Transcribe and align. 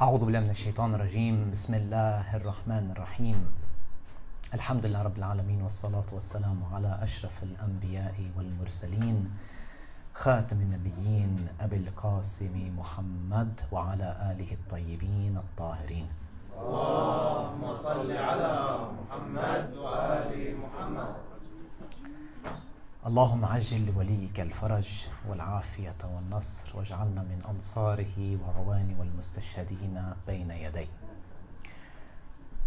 أعوذ 0.00 0.24
بالله 0.24 0.40
من 0.40 0.50
الشيطان 0.50 0.94
الرجيم. 0.94 1.50
بسم 1.52 1.74
الله 1.74 2.36
الرحمن 2.36 2.96
الرحيم. 2.96 3.36
الحمد 4.54 4.86
لله 4.86 5.02
رب 5.02 5.18
العالمين 5.18 5.60
والصلاة 5.62 6.08
والسلام 6.12 6.56
على 6.72 6.98
أشرف 7.02 7.42
الأنبياء 7.42 8.16
والمرسلين 8.36 9.30
خاتم 10.14 10.56
النبيين 10.56 11.48
أبي 11.60 11.76
القاسم 11.76 12.72
محمد 12.80 13.60
وعلى 13.72 14.08
آله 14.32 14.50
الطيبين 14.52 15.36
الطاهرين. 15.36 16.08
اللهم 16.56 17.62
صل 17.76 18.10
على 18.12 18.52
محمد 18.96 19.76
وآل 19.76 20.32
محمد. 20.64 21.12
اللهم 23.05 23.45
عجل 23.45 23.85
لوليك 23.85 24.39
الفرج 24.39 25.07
والعافية 25.29 25.95
والنصر 26.03 26.77
واجعلنا 26.77 27.21
من 27.21 27.41
أنصاره 27.49 28.37
وعوان 28.41 28.95
والمستشهدين 28.99 30.13
بين 30.27 30.51
يديه 30.51 30.87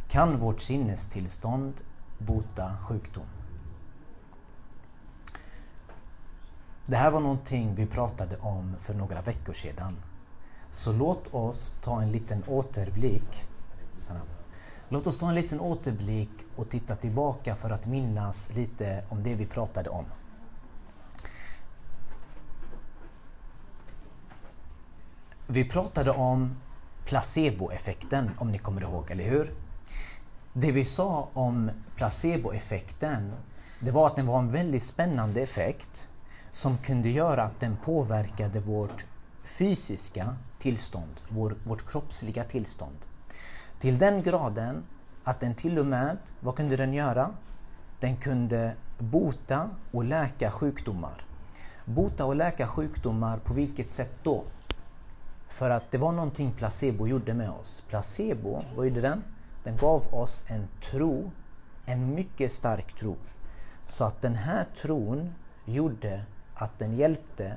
Kan 0.09 0.37
vårt 0.37 0.61
sinnestillstånd 0.61 1.75
bota 2.19 2.77
sjukdom? 2.83 3.27
Det 6.87 6.97
här 6.97 7.11
var 7.11 7.21
någonting 7.21 7.75
vi 7.75 7.87
pratade 7.87 8.37
om 8.37 8.77
för 8.79 8.95
några 8.95 9.21
veckor 9.21 9.53
sedan. 9.53 9.97
Så 10.71 10.93
låt 10.93 11.35
oss 11.35 11.73
ta 11.81 12.03
en 12.03 12.13
liten 12.13 12.45
återblick. 12.47 13.47
Låt 14.89 15.07
oss 15.07 15.19
ta 15.19 15.29
en 15.29 15.35
liten 15.35 15.61
återblick 15.61 16.31
och 16.57 16.69
titta 16.69 16.97
tillbaka 16.97 17.57
för 17.57 17.71
att 17.71 17.87
minnas 17.87 18.51
lite 18.55 19.05
om 19.09 19.23
det 19.23 19.35
vi 19.35 19.47
pratade 19.47 19.91
om. 19.91 20.05
Vi 25.54 25.66
pratade 25.66 26.12
om 26.12 26.56
placeboeffekten 27.06 28.32
om 28.38 28.52
ni 28.52 28.58
kommer 28.58 28.82
ihåg, 28.82 29.12
eller 29.12 29.24
hur? 29.24 29.54
Det 30.54 30.72
vi 30.72 30.86
sa 30.86 31.28
om 31.34 31.72
placeboeffekten, 31.96 33.34
det 33.80 33.92
var 33.92 34.08
att 34.08 34.16
den 34.16 34.26
var 34.26 34.40
en 34.40 34.52
väldigt 34.52 34.84
spännande 34.84 35.42
effekt 35.42 36.08
som 36.52 36.78
kunde 36.78 37.10
göra 37.10 37.44
att 37.44 37.60
den 37.60 37.78
påverkade 37.78 38.60
vårt 38.60 39.06
fysiska 39.44 40.36
tillstånd, 40.60 41.22
vår, 41.30 41.56
vårt 41.64 41.92
kroppsliga 41.92 42.44
tillstånd. 42.44 42.98
Till 43.80 43.98
den 43.98 44.24
graden 44.24 44.84
att 45.24 45.40
den 45.40 45.56
till 45.56 45.80
och 45.80 45.86
med, 45.86 46.18
vad 46.40 46.56
kunde 46.56 46.78
den 46.78 46.94
göra? 46.94 47.30
Den 48.00 48.18
kunde 48.18 48.74
bota 49.00 49.70
och 49.92 50.04
läka 50.04 50.52
sjukdomar. 50.52 51.26
Bota 51.86 52.26
och 52.26 52.36
läka 52.36 52.68
sjukdomar, 52.68 53.38
på 53.38 53.54
vilket 53.54 53.90
sätt 53.90 54.14
då? 54.24 54.44
För 55.54 55.70
att 55.70 55.92
det 55.92 55.98
var 55.98 56.12
någonting 56.12 56.52
placebo 56.52 57.08
gjorde 57.08 57.34
med 57.34 57.50
oss. 57.50 57.84
Placebo, 57.90 58.62
vad 58.76 58.88
gjorde 58.88 59.02
den? 59.02 59.24
Den 59.64 59.78
gav 59.78 60.14
oss 60.14 60.46
en 60.48 60.68
tro, 60.82 61.32
en 61.86 62.16
mycket 62.16 62.52
stark 62.52 62.94
tro. 62.94 63.16
Så 63.88 64.04
att 64.04 64.22
den 64.22 64.36
här 64.36 64.66
tron 64.82 65.34
gjorde 65.66 66.26
att 66.54 66.80
den 66.80 66.94
hjälpte 66.94 67.56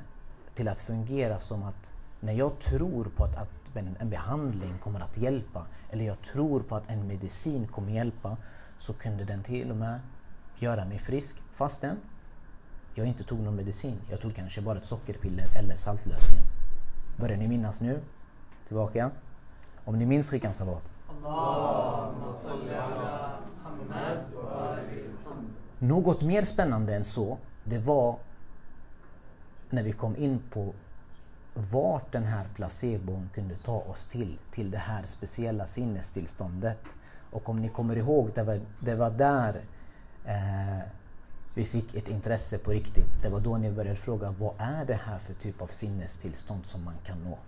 till 0.55 0.69
att 0.69 0.81
fungera 0.81 1.41
som 1.41 1.63
att 1.63 1.91
när 2.21 2.33
jag 2.33 2.59
tror 2.59 3.05
på 3.05 3.25
att, 3.25 3.37
att 3.37 3.77
en 3.99 4.11
behandling 4.11 4.79
kommer 4.79 5.01
att 5.01 5.17
hjälpa 5.17 5.67
eller 5.91 6.05
jag 6.05 6.23
tror 6.23 6.61
på 6.61 6.77
att 6.77 6.91
en 6.91 7.07
medicin 7.07 7.67
kommer 7.67 7.93
hjälpa 7.93 8.37
så 8.79 8.93
kunde 8.93 9.25
den 9.25 9.43
till 9.43 9.71
och 9.71 9.77
med 9.77 10.01
göra 10.59 10.85
mig 10.85 10.99
frisk 10.99 11.43
fastän 11.55 11.97
jag 12.95 13.07
inte 13.07 13.25
tog 13.25 13.41
någon 13.41 13.57
medicin. 13.57 14.01
Jag 14.11 14.21
tog 14.21 14.35
kanske 14.35 14.61
bara 14.61 14.79
ett 14.79 14.87
sockerpiller 14.87 15.47
eller 15.59 15.77
saltlösning. 15.77 16.46
Börjar 17.17 17.37
ni 17.37 17.49
minnas 17.49 17.81
nu? 17.81 18.01
Tillbaka. 18.69 19.11
Om 19.85 19.99
ni 19.99 20.07
minns 20.07 20.31
skicka 20.31 20.53
salat. 20.53 20.91
Något 25.79 26.23
mer 26.23 26.43
spännande 26.43 26.95
än 26.95 27.05
så, 27.05 27.39
det 27.65 27.79
var 27.79 28.17
när 29.71 29.83
vi 29.83 29.93
kom 29.93 30.17
in 30.17 30.43
på 30.51 30.73
vart 31.55 32.13
den 32.13 32.25
här 32.25 32.45
placebon 32.55 33.31
kunde 33.35 33.55
ta 33.57 33.77
oss 33.77 34.07
till, 34.07 34.39
till 34.53 34.71
det 34.71 34.79
här 34.79 35.03
speciella 35.07 35.67
sinnestillståndet. 35.67 36.83
Och 37.31 37.49
om 37.49 37.61
ni 37.61 37.69
kommer 37.69 37.97
ihåg, 37.97 38.31
det 38.35 38.43
var, 38.43 38.61
det 38.81 38.95
var 38.95 39.11
där 39.11 39.61
eh, 40.25 40.79
vi 41.57 41.65
fick 41.65 41.95
ett 41.95 42.09
intresse 42.09 42.59
på 42.59 42.71
riktigt. 42.71 43.23
Det 43.23 43.29
var 43.29 43.41
då 43.41 43.57
ni 43.57 43.73
började 43.73 43.97
fråga 43.97 44.31
vad 44.31 44.55
är 44.59 44.85
det 44.85 45.01
här 45.05 45.19
för 45.19 45.35
typ 45.35 45.63
av 45.63 45.67
sinnestillstånd 45.67 46.67
som 46.67 46.85
man 46.85 46.95
kan 47.05 47.25
nå? 47.25 47.39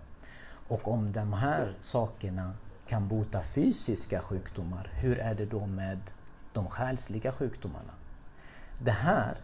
Och 0.67 0.87
om 0.87 1.11
de 1.11 1.33
här 1.33 1.75
sakerna 1.81 2.53
kan 2.87 3.07
bota 3.07 3.41
fysiska 3.41 4.21
sjukdomar, 4.21 4.91
hur 4.93 5.19
är 5.19 5.35
det 5.35 5.45
då 5.45 5.65
med 5.65 5.99
de 6.53 6.67
själsliga 6.67 7.31
sjukdomarna? 7.31 7.93
Det 8.79 8.91
här 8.91 9.37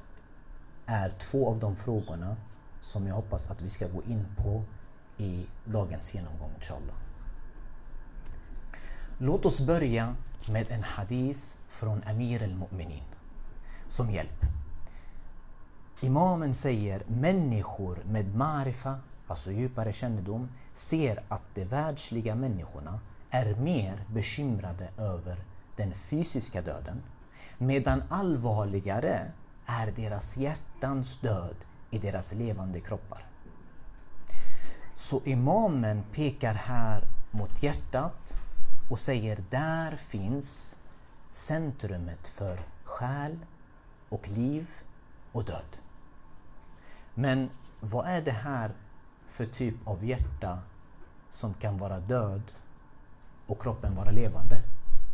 är 0.85 1.09
två 1.09 1.49
av 1.49 1.59
de 1.59 1.75
frågorna 1.75 2.35
som 2.81 3.07
jag 3.07 3.15
hoppas 3.15 3.51
att 3.51 3.61
vi 3.61 3.69
ska 3.69 3.87
gå 3.87 4.03
in 4.03 4.25
på 4.37 4.63
i 5.17 5.45
dagens 5.65 6.13
genomgång 6.13 6.51
inshallah. 6.55 6.95
Låt 9.17 9.45
oss 9.45 9.59
börja 9.59 10.15
med 10.49 10.71
en 10.71 10.83
hadis 10.83 11.57
från 11.67 12.01
Amir 12.05 12.43
al-Mu'minin 12.43 13.14
som 13.89 14.11
hjälp. 14.11 14.45
Imamen 16.01 16.53
säger 16.53 17.03
människor 17.07 17.97
med 18.05 18.35
marifa, 18.35 18.99
alltså 19.27 19.51
djupare 19.51 19.93
kännedom, 19.93 20.49
ser 20.73 21.23
att 21.27 21.55
de 21.55 21.65
världsliga 21.65 22.35
människorna 22.35 22.99
är 23.29 23.55
mer 23.55 24.03
bekymrade 24.13 24.89
över 24.97 25.37
den 25.75 25.93
fysiska 25.93 26.61
döden 26.61 27.03
medan 27.57 28.03
allvarligare 28.09 29.31
är 29.65 29.91
deras 29.91 30.37
hjärtans 30.37 31.17
död 31.17 31.55
i 31.91 31.99
deras 31.99 32.33
levande 32.33 32.79
kroppar. 32.79 33.25
Så 34.95 35.21
imamen 35.25 36.03
pekar 36.11 36.53
här 36.53 37.03
mot 37.31 37.63
hjärtat 37.63 38.33
och 38.89 38.99
säger 38.99 39.43
där 39.49 39.95
finns 39.95 40.77
centrumet 41.31 42.27
för 42.27 42.59
själ 42.83 43.39
och 44.15 44.29
liv 44.29 44.67
och 45.31 45.45
död. 45.45 45.71
Men 47.13 47.49
vad 47.79 48.07
är 48.07 48.21
det 48.21 48.31
här 48.31 48.71
för 49.27 49.45
typ 49.45 49.75
av 49.87 50.05
hjärta 50.05 50.59
som 51.31 51.53
kan 51.53 51.77
vara 51.77 51.99
död 51.99 52.41
och 53.47 53.61
kroppen 53.61 53.95
vara 53.95 54.11
levande? 54.11 54.61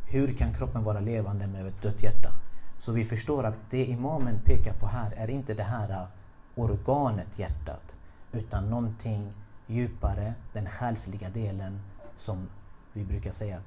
Hur 0.07 0.33
kan 0.33 0.53
kroppen 0.53 0.83
vara 0.83 0.99
levande 0.99 1.47
med 1.47 1.67
ett 1.67 1.81
dött 1.81 2.03
hjärta? 2.03 2.31
Så 2.79 2.91
vi 2.91 3.05
förstår 3.05 3.43
att 3.43 3.57
det 3.69 3.85
imamen 3.85 4.39
pekar 4.45 4.73
på 4.73 4.87
här 4.87 5.11
är 5.11 5.29
inte 5.29 5.53
det 5.53 5.63
här 5.63 5.89
äh, 5.89 6.07
organet 6.55 7.39
hjärtat 7.39 7.95
utan 8.31 8.69
någonting 8.69 9.33
djupare, 9.67 10.33
den 10.53 10.69
själsliga 10.69 11.29
delen 11.29 11.81
som 12.17 12.49
vi 12.93 13.03
brukar 13.03 13.31
säga 13.31 13.61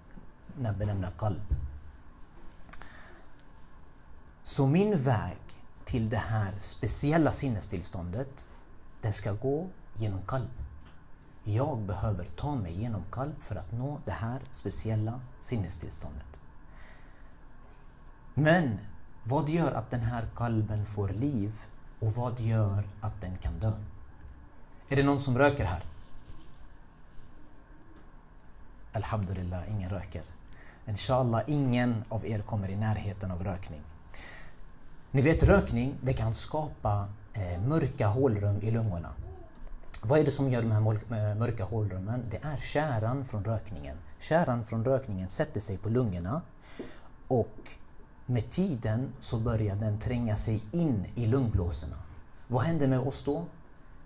benämna 0.78 1.10
kalb. 1.18 1.42
Så 4.54 4.66
min 4.66 5.02
väg 5.02 5.36
till 5.84 6.08
det 6.08 6.16
här 6.16 6.54
speciella 6.58 7.32
sinnestillståndet, 7.32 8.44
den 9.00 9.12
ska 9.12 9.32
gå 9.32 9.68
genom 9.96 10.22
kalb. 10.26 10.50
Jag 11.44 11.78
behöver 11.78 12.24
ta 12.24 12.54
mig 12.54 12.80
genom 12.80 13.02
kalb 13.10 13.40
för 13.40 13.56
att 13.56 13.72
nå 13.72 14.00
det 14.04 14.12
här 14.12 14.40
speciella 14.52 15.20
sinnestillståndet. 15.40 16.26
Men 18.34 18.78
vad 19.24 19.48
gör 19.48 19.72
att 19.72 19.90
den 19.90 20.00
här 20.00 20.28
kalben 20.36 20.86
får 20.86 21.08
liv 21.08 21.52
och 22.00 22.12
vad 22.12 22.40
gör 22.40 22.88
att 23.00 23.20
den 23.20 23.36
kan 23.36 23.58
dö? 23.58 23.72
Är 24.88 24.96
det 24.96 25.02
någon 25.02 25.20
som 25.20 25.38
röker 25.38 25.64
här? 25.64 25.84
Alhamdulillah, 28.92 29.70
ingen 29.70 29.90
röker. 29.90 30.22
Inshallah, 30.86 31.42
ingen 31.46 32.04
av 32.08 32.26
er 32.26 32.42
kommer 32.42 32.68
i 32.68 32.76
närheten 32.76 33.30
av 33.30 33.44
rökning. 33.44 33.82
Ni 35.14 35.22
vet 35.22 35.42
rökning, 35.42 35.94
det 36.00 36.12
kan 36.12 36.34
skapa 36.34 37.08
eh, 37.32 37.60
mörka 37.60 38.06
hålrum 38.06 38.62
i 38.62 38.70
lungorna. 38.70 39.12
Vad 40.02 40.18
är 40.18 40.24
det 40.24 40.30
som 40.30 40.50
gör 40.50 40.62
de 40.62 40.70
här 40.70 40.80
eh, 40.80 41.36
mörka 41.36 41.64
hålrummen? 41.64 42.24
Det 42.30 42.36
är 42.42 42.56
käran 42.56 43.24
från 43.24 43.44
rökningen. 43.44 43.96
Käran 44.20 44.64
från 44.64 44.84
rökningen 44.84 45.28
sätter 45.28 45.60
sig 45.60 45.78
på 45.78 45.88
lungorna 45.88 46.42
och 47.28 47.56
med 48.26 48.50
tiden 48.50 49.12
så 49.20 49.38
börjar 49.38 49.76
den 49.76 49.98
tränga 49.98 50.36
sig 50.36 50.62
in 50.72 51.06
i 51.14 51.26
lungblåsorna. 51.26 51.96
Vad 52.48 52.62
händer 52.62 52.86
med 52.86 52.98
oss 53.00 53.24
då? 53.24 53.44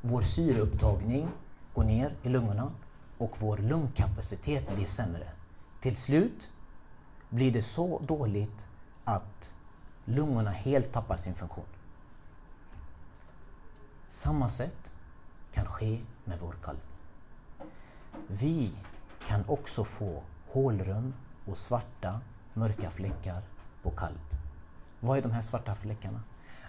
Vår 0.00 0.22
syreupptagning 0.22 1.28
går 1.75 1.84
ner 1.84 2.12
i 2.22 2.28
lungorna 2.28 2.72
och 3.19 3.37
vår 3.38 3.56
lungkapacitet 3.58 4.75
blir 4.75 4.87
sämre. 4.87 5.28
Till 5.81 5.96
slut 5.96 6.49
blir 7.28 7.52
det 7.52 7.62
så 7.62 7.99
dåligt 8.06 8.66
att 9.05 9.55
lungorna 10.08 10.50
helt 10.50 10.93
tappar 10.93 11.16
sin 11.16 11.34
funktion. 11.34 11.64
Samma 14.08 14.49
sätt 14.49 14.93
kan 15.52 15.66
ske 15.66 16.00
med 16.25 16.38
vår 16.40 16.55
kalv. 16.62 16.78
Vi 18.26 18.72
kan 19.26 19.44
också 19.49 19.84
få 19.84 20.22
hålrum 20.46 21.14
och 21.46 21.58
svarta 21.58 22.20
mörka 22.55 22.90
fläckar 22.90 23.43
på 23.82 23.90
kalv. 23.90 24.19
Vad 25.00 25.19
är 25.19 25.22
de 25.22 25.31
här 25.32 25.43
svarta 25.43 25.75
fläckarna? 25.75 26.20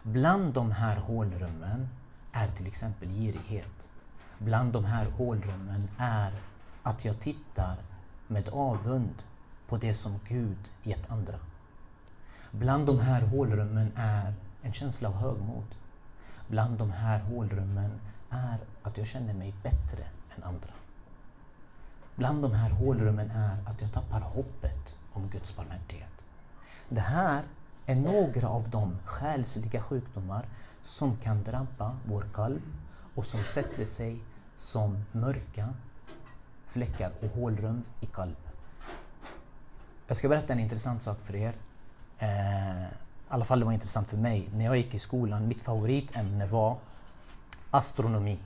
Bland 0.04 0.54
de 0.54 0.72
här 0.72 0.98
hålrummen 0.98 1.90
är 2.32 2.48
till 2.48 2.68
exempel 2.68 3.10
girighet. 3.10 3.90
Bland 4.38 4.74
de 4.74 4.86
här 4.86 5.06
hålrummen 5.06 5.90
är 5.98 6.34
att 6.84 7.06
jag 7.06 7.20
tittar 7.20 7.78
med 8.28 8.50
avund 8.50 9.24
på 9.68 9.78
det 9.78 9.94
som 9.94 10.20
Gud 10.28 10.72
gett 10.84 11.12
andra. 11.12 11.40
Bland 12.52 12.86
de 12.86 13.00
här 13.00 13.22
hålrummen 13.22 13.92
är 13.96 14.34
en 14.62 14.74
känsla 14.74 15.10
av 15.10 15.16
högmod. 15.16 15.76
Bland 16.48 16.78
de 16.78 16.92
här 16.92 17.20
hålrummen 17.20 17.92
är 18.30 18.58
att 18.84 18.98
jag 18.98 19.08
känner 19.08 19.34
mig 19.34 19.54
bättre 19.64 20.04
än 20.36 20.44
andra. 20.44 20.70
Bland 22.16 22.42
de 22.42 22.52
här 22.52 22.70
hålrummen 22.70 23.32
är 23.32 23.58
att 23.66 23.82
jag 23.82 23.94
tappar 23.94 24.20
hoppet 24.20 24.96
om 25.14 25.30
Guds 25.30 25.56
barmhärtighet. 25.56 26.26
Det 26.90 27.02
här 27.02 27.44
är 27.86 27.96
några 27.96 28.48
av 28.48 28.70
de 28.70 28.98
själsliga 29.06 29.82
sjukdomar 29.82 30.46
som 30.84 31.18
kan 31.18 31.44
drabba 31.44 31.98
vår 32.06 32.26
kalv 32.34 32.62
och 33.16 33.26
som 33.26 33.44
sätter 33.44 33.86
sig 33.86 34.20
som 34.58 35.06
mörka 35.12 35.74
fläckar 36.68 37.12
och 37.22 37.30
hålrum 37.30 37.84
i 38.02 38.06
kalv. 38.06 38.36
Jag 40.08 40.18
ska 40.18 40.30
berätta 40.30 40.54
en 40.54 40.60
intressant 40.60 41.04
sak 41.04 41.18
för 41.24 41.36
er. 41.36 41.54
Eh, 42.20 42.84
I 42.84 43.32
alla 43.32 43.46
fall 43.46 43.60
det 43.60 43.66
var 43.66 43.74
intressant 43.74 44.10
för 44.10 44.18
mig. 44.18 44.50
När 44.54 44.66
jag 44.66 44.78
gick 44.78 44.94
i 44.94 45.00
skolan, 45.00 45.48
mitt 45.48 45.62
favoritämne 45.62 46.46
var 46.46 46.78
astronomi. 47.72 48.40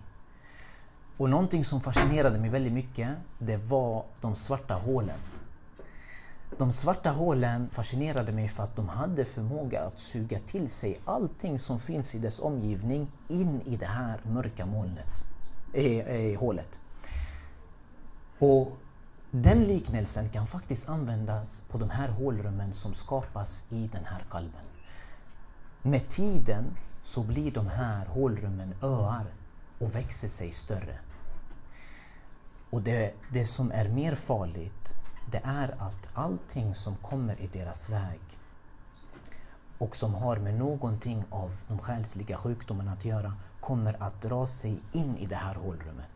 Och 1.18 1.30
någonting 1.30 1.66
som 1.66 1.82
fascinerade 1.82 2.40
mig 2.40 2.50
väldigt 2.50 2.74
mycket, 2.74 3.10
det 3.40 3.58
var 3.58 4.04
de 4.22 4.36
svarta 4.36 4.74
hålen. 4.74 5.20
De 6.58 6.72
svarta 6.72 7.12
hålen 7.12 7.70
fascinerade 7.70 8.32
mig 8.32 8.48
för 8.48 8.64
att 8.64 8.76
de 8.76 8.90
hade 8.90 9.26
förmåga 9.26 9.82
att 9.82 10.00
suga 10.00 10.40
till 10.40 10.70
sig 10.70 11.00
allting 11.06 11.60
som 11.60 11.80
finns 11.80 12.16
i 12.16 12.20
dess 12.20 12.40
omgivning 12.40 13.08
in 13.28 13.62
i 13.66 13.76
det 13.76 13.86
här 13.86 14.20
mörka 14.24 14.66
molnet, 14.66 15.08
äh, 15.74 16.00
äh, 16.00 16.40
hålet. 16.40 16.80
Och 18.40 18.78
den 19.36 19.64
liknelsen 19.64 20.30
kan 20.30 20.48
faktiskt 20.48 20.90
användas 20.90 21.62
på 21.70 21.78
de 21.78 21.90
här 21.90 22.10
hålrummen 22.10 22.74
som 22.74 22.94
skapas 22.94 23.64
i 23.70 23.88
den 23.88 24.06
här 24.06 24.26
kalven. 24.32 24.66
Med 25.82 26.10
tiden 26.10 26.78
så 27.04 27.24
blir 27.24 27.52
de 27.52 27.68
här 27.68 28.06
hålrummen 28.06 28.74
öar 28.82 29.26
och 29.80 29.96
växer 29.96 30.28
sig 30.28 30.52
större. 30.52 31.00
Och 32.70 32.82
det, 32.82 33.14
det 33.32 33.46
som 33.46 33.72
är 33.72 33.90
mer 33.90 34.16
farligt 34.16 34.94
det 35.32 35.42
är 35.44 35.70
att 35.70 36.10
allting 36.14 36.76
som 36.76 36.96
kommer 36.96 37.42
i 37.42 37.48
deras 37.48 37.90
väg 37.90 38.20
och 39.78 39.96
som 39.96 40.14
har 40.14 40.38
med 40.38 40.54
någonting 40.54 41.24
av 41.30 41.52
de 41.68 41.80
själsliga 41.80 42.38
sjukdomarna 42.38 42.92
att 42.92 43.06
göra 43.06 43.34
kommer 43.60 44.04
att 44.04 44.22
dra 44.22 44.48
sig 44.48 44.80
in 44.92 45.18
i 45.18 45.26
det 45.26 45.36
här 45.36 45.56
hålrummet. 45.56 46.13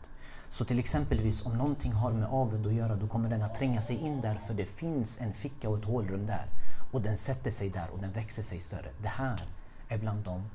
Så 0.50 0.66
till 0.66 0.80
exempelvis 0.80 1.46
om 1.46 1.58
någonting 1.58 1.92
har 1.92 2.12
med 2.12 2.30
avund 2.30 2.68
att 2.68 2.74
göra 2.74 2.96
då 2.96 3.08
kommer 3.08 3.30
den 3.30 3.44
att 3.44 3.56
tränga 3.56 3.82
sig 3.82 3.96
in 3.96 4.22
där 4.22 4.36
för 4.36 4.54
det 4.54 4.66
finns 4.66 5.22
en 5.22 5.34
ficka 5.34 5.70
och 5.70 5.78
ett 5.78 5.86
hålrum 5.86 6.26
där. 6.26 6.46
Och 6.92 7.02
den 7.02 7.18
sätter 7.18 7.52
sig 7.52 7.70
där 7.70 7.88
och 7.94 8.00
den 8.00 8.12
växer 8.12 8.44
sig 8.44 8.60
större. 8.60 8.90
Det 9.02 9.08
här 9.08 9.50
är 9.88 9.98
bland 9.98 10.24
de 10.24 10.50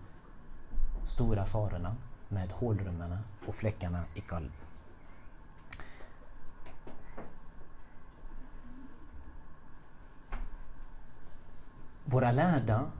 stora 1.04 1.44
farorna 1.44 1.96
med 2.28 2.50
hålrummen 2.50 3.18
och 3.46 3.54
fläckarna 3.54 4.04
i 4.14 4.20
kalb. 4.20 4.52
Våra 12.04 12.32
lärda 12.32 12.90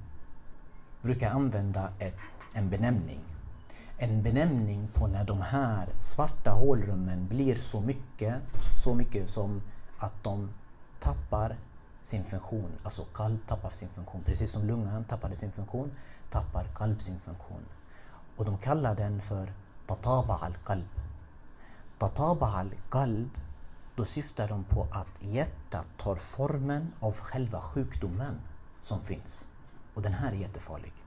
brukar 1.02 1.30
använda 1.30 1.92
ett, 1.98 2.18
en 2.52 2.70
benämning. 2.70 3.31
En 4.02 4.22
benämning 4.22 4.88
på 4.94 5.06
när 5.06 5.24
de 5.24 5.40
här 5.40 5.88
svarta 5.98 6.50
hålrummen 6.50 7.28
blir 7.28 7.54
så 7.54 7.80
mycket, 7.80 8.34
så 8.84 8.94
mycket 8.94 9.30
som 9.30 9.62
att 9.98 10.24
de 10.24 10.50
tappar 11.00 11.56
sin 12.02 12.24
funktion. 12.24 12.70
Alltså 12.82 13.04
kalv 13.04 13.38
tappar 13.46 13.70
sin 13.70 13.88
funktion. 13.88 14.22
Precis 14.24 14.50
som 14.50 14.66
lungan 14.66 15.04
tappade 15.04 15.36
sin 15.36 15.52
funktion, 15.52 15.90
tappar 16.30 16.64
kalv 16.64 16.98
sin 16.98 17.20
funktion. 17.20 17.64
Och 18.36 18.44
de 18.44 18.58
kallar 18.58 18.94
den 18.94 19.20
för 19.20 19.52
tataba 19.86 20.34
al-kalb. 20.34 20.88
Tataba 21.98 22.46
al-kalb, 22.46 23.30
då 23.96 24.04
syftar 24.04 24.48
de 24.48 24.64
på 24.64 24.86
att 24.92 25.22
hjärtat 25.22 25.86
tar 25.96 26.16
formen 26.16 26.92
av 27.00 27.12
själva 27.12 27.60
sjukdomen 27.60 28.40
som 28.80 29.00
finns. 29.00 29.46
Och 29.94 30.02
den 30.02 30.12
här 30.12 30.32
är 30.32 30.36
jättefarlig. 30.36 31.01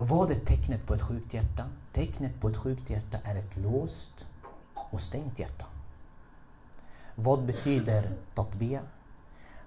Vad 0.00 0.30
är 0.30 0.34
tecknet 0.34 0.86
på 0.86 0.94
ett 0.94 1.02
sjukt 1.02 1.34
hjärta? 1.34 1.64
Tecknet 1.92 2.40
på 2.40 2.48
ett 2.48 2.56
sjukt 2.56 2.90
hjärta 2.90 3.18
är 3.24 3.36
ett 3.36 3.56
låst 3.56 4.26
och 4.74 5.00
stängt 5.00 5.38
hjärta. 5.38 5.66
Vad 7.14 7.44
betyder 7.44 8.16
tatbia? 8.34 8.82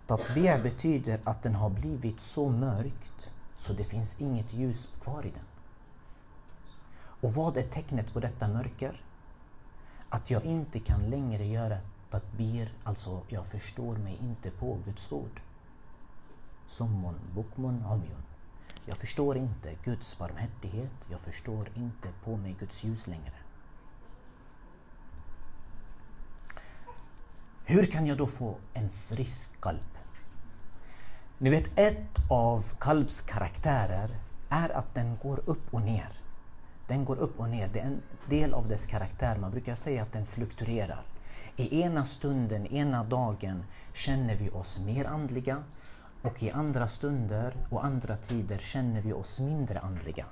Tatbia 0.07 0.59
betyder 0.59 1.19
att 1.23 1.43
den 1.43 1.55
har 1.55 1.69
blivit 1.69 2.19
så 2.19 2.49
mörkt 2.49 3.29
så 3.57 3.73
det 3.73 3.83
finns 3.83 4.21
inget 4.21 4.53
ljus 4.53 4.89
kvar 5.01 5.25
i 5.25 5.29
den. 5.29 5.45
Och 6.93 7.33
vad 7.33 7.57
är 7.57 7.63
tecknet 7.63 8.13
på 8.13 8.19
detta 8.19 8.47
mörker? 8.47 9.01
Att 10.09 10.31
jag 10.31 10.45
inte 10.45 10.79
kan 10.79 11.09
längre 11.09 11.45
göra 11.45 11.77
tatbir, 12.09 12.73
alltså 12.83 13.21
jag 13.27 13.45
förstår 13.45 13.95
mig 13.95 14.17
inte 14.21 14.51
på 14.51 14.77
Guds 14.85 15.11
ord. 15.11 15.41
Summon 16.67 17.15
bukmun, 17.35 17.83
umyun. 17.91 18.30
Jag 18.91 18.97
förstår 18.97 19.37
inte 19.37 19.75
Guds 19.83 20.17
barmhärtighet. 20.17 20.91
Jag 21.09 21.19
förstår 21.19 21.69
inte 21.75 22.07
på 22.23 22.37
mig 22.37 22.55
Guds 22.59 22.83
ljus 22.83 23.07
längre. 23.07 23.33
Hur 27.65 27.85
kan 27.85 28.07
jag 28.07 28.17
då 28.17 28.27
få 28.27 28.57
en 28.73 28.89
frisk 28.89 29.61
kalb? 29.61 29.97
Ni 31.37 31.49
vet, 31.49 31.79
ett 31.79 32.29
av 32.29 32.65
kalbs 32.79 33.21
karaktärer 33.21 34.09
är 34.49 34.69
att 34.69 34.95
den 34.95 35.17
går 35.21 35.41
upp 35.45 35.73
och 35.73 35.81
ner. 35.81 36.09
Den 36.87 37.05
går 37.05 37.17
upp 37.17 37.39
och 37.39 37.49
ner. 37.49 37.69
Det 37.73 37.79
är 37.79 37.85
en 37.85 38.01
del 38.29 38.53
av 38.53 38.67
dess 38.67 38.85
karaktär. 38.85 39.37
Man 39.37 39.51
brukar 39.51 39.75
säga 39.75 40.03
att 40.03 40.13
den 40.13 40.25
fluktuerar. 40.25 41.05
I 41.55 41.81
ena 41.81 42.05
stunden, 42.05 42.67
ena 42.67 43.03
dagen 43.03 43.63
känner 43.93 44.35
vi 44.35 44.49
oss 44.49 44.79
mer 44.79 45.05
andliga 45.05 45.63
och 46.21 46.43
i 46.43 46.51
andra 46.51 46.87
stunder 46.87 47.55
och 47.69 47.85
andra 47.85 48.15
tider 48.15 48.57
känner 48.57 49.01
vi 49.01 49.13
oss 49.13 49.39
mindre 49.39 49.79
andliga. 49.79 50.25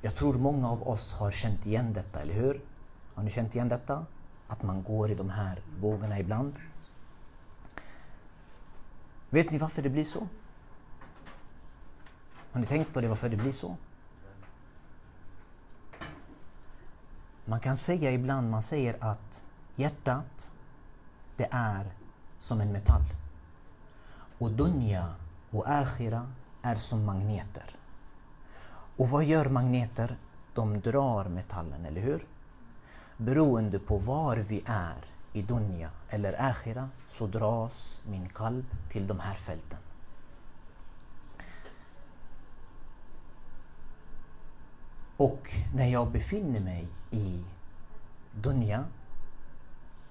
Jag 0.00 0.14
tror 0.14 0.34
många 0.34 0.70
av 0.70 0.88
oss 0.88 1.12
har 1.12 1.30
känt 1.30 1.66
igen 1.66 1.92
detta, 1.92 2.20
eller 2.20 2.34
hur? 2.34 2.60
Har 3.14 3.22
ni 3.22 3.30
känt 3.30 3.54
igen 3.54 3.68
detta? 3.68 4.06
Att 4.48 4.62
man 4.62 4.82
går 4.82 5.10
i 5.10 5.14
de 5.14 5.30
här 5.30 5.62
vågorna 5.80 6.18
ibland. 6.18 6.54
Vet 9.30 9.50
ni 9.50 9.58
varför 9.58 9.82
det 9.82 9.88
blir 9.88 10.04
så? 10.04 10.28
Har 12.52 12.60
ni 12.60 12.66
tänkt 12.66 12.94
på 12.94 13.00
det, 13.00 13.08
varför 13.08 13.28
det 13.28 13.36
blir 13.36 13.52
så? 13.52 13.76
Man 17.44 17.60
kan 17.60 17.76
säga 17.76 18.12
ibland, 18.12 18.50
man 18.50 18.62
säger 18.62 19.04
att 19.04 19.44
hjärtat, 19.76 20.50
det 21.36 21.48
är 21.50 21.86
som 22.38 22.60
en 22.60 22.72
metall. 22.72 23.04
Och 24.38 24.50
dunja 24.50 25.14
och 25.50 25.68
akhira 25.68 26.32
är 26.62 26.74
som 26.74 27.04
magneter. 27.04 27.76
Och 28.96 29.08
vad 29.08 29.24
gör 29.24 29.44
magneter? 29.44 30.16
De 30.54 30.80
drar 30.80 31.24
metallen, 31.24 31.86
eller 31.86 32.00
hur? 32.00 32.26
Beroende 33.16 33.78
på 33.78 33.98
var 33.98 34.36
vi 34.36 34.62
är 34.66 35.04
i 35.32 35.42
dunja 35.42 35.90
eller 36.08 36.40
akhira 36.40 36.88
så 37.06 37.26
dras 37.26 38.00
min 38.06 38.28
kalb 38.28 38.66
till 38.90 39.06
de 39.06 39.20
här 39.20 39.34
fälten. 39.34 39.78
Och 45.16 45.50
när 45.74 45.86
jag 45.86 46.10
befinner 46.10 46.60
mig 46.60 46.88
i 47.10 47.44
dunja 48.34 48.84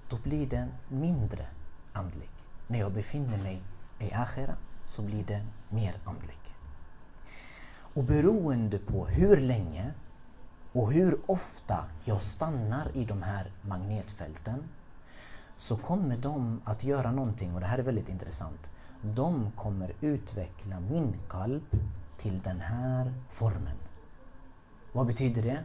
då 0.08 0.16
blir 0.16 0.46
den 0.46 0.72
mindre 0.88 1.46
andlig. 1.92 2.30
När 2.66 2.78
jag 2.78 2.92
befinner 2.92 3.38
mig 3.38 3.62
i 3.98 4.12
akhira 4.12 4.54
så 4.86 5.02
blir 5.02 5.24
den 5.24 5.46
mer 5.68 5.94
andlig. 6.04 6.38
Och 7.94 8.04
beroende 8.04 8.78
på 8.78 9.06
hur 9.06 9.36
länge 9.36 9.92
och 10.72 10.92
hur 10.92 11.18
ofta 11.26 11.84
jag 12.04 12.22
stannar 12.22 12.96
i 12.96 13.04
de 13.04 13.22
här 13.22 13.52
magnetfälten 13.62 14.64
så 15.56 15.76
kommer 15.76 16.16
de 16.16 16.60
att 16.64 16.84
göra 16.84 17.12
någonting 17.12 17.54
och 17.54 17.60
det 17.60 17.66
här 17.66 17.78
är 17.78 17.82
väldigt 17.82 18.08
intressant. 18.08 18.70
De 19.02 19.50
kommer 19.50 19.92
utveckla 20.00 20.80
min 20.80 21.16
kalb 21.28 21.80
till 22.18 22.40
den 22.40 22.60
här 22.60 23.14
formen. 23.30 23.76
Vad 24.92 25.06
betyder 25.06 25.42
det? 25.42 25.64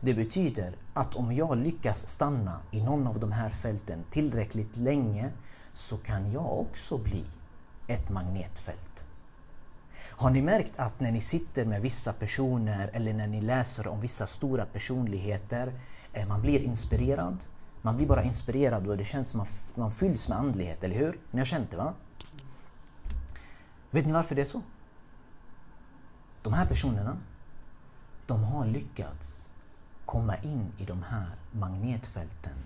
Det 0.00 0.14
betyder 0.14 0.76
att 0.94 1.14
om 1.14 1.32
jag 1.32 1.58
lyckas 1.58 2.06
stanna 2.06 2.60
i 2.70 2.82
någon 2.82 3.06
av 3.06 3.20
de 3.20 3.32
här 3.32 3.50
fälten 3.50 4.04
tillräckligt 4.10 4.76
länge 4.76 5.30
så 5.74 5.96
kan 5.96 6.32
jag 6.32 6.60
också 6.60 6.98
bli 6.98 7.24
ett 7.86 8.08
magnetfält. 8.10 9.04
Har 10.22 10.30
ni 10.30 10.42
märkt 10.42 10.72
att 10.76 11.00
när 11.00 11.12
ni 11.12 11.20
sitter 11.20 11.64
med 11.64 11.82
vissa 11.82 12.12
personer 12.12 12.90
eller 12.92 13.12
när 13.12 13.26
ni 13.26 13.40
läser 13.40 13.88
om 13.88 14.00
vissa 14.00 14.26
stora 14.26 14.64
personligheter, 14.64 15.72
eh, 16.12 16.28
man 16.28 16.42
blir 16.42 16.60
inspirerad. 16.60 17.38
Man 17.82 17.96
blir 17.96 18.06
bara 18.06 18.22
inspirerad 18.22 18.88
och 18.88 18.96
det 18.96 19.04
känns 19.04 19.28
som 19.28 19.40
att 19.40 19.72
man 19.74 19.92
fylls 19.92 20.28
med 20.28 20.38
andlighet, 20.38 20.84
eller 20.84 20.96
hur? 20.96 21.20
Ni 21.30 21.40
har 21.40 21.44
känt 21.44 21.70
det 21.70 21.76
va? 21.76 21.94
Vet 23.90 24.06
ni 24.06 24.12
varför 24.12 24.34
det 24.34 24.40
är 24.40 24.46
så? 24.46 24.62
De 26.42 26.52
här 26.52 26.66
personerna, 26.66 27.16
de 28.26 28.44
har 28.44 28.66
lyckats 28.66 29.50
komma 30.06 30.36
in 30.36 30.72
i 30.78 30.84
de 30.84 31.02
här 31.02 31.30
magnetfälten 31.52 32.56